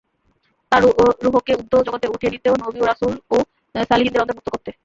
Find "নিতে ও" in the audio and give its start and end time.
2.33-2.63